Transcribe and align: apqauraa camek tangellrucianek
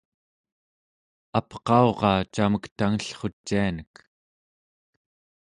apqauraa 1.39 2.15
camek 2.33 2.63
tangellrucianek 2.77 3.91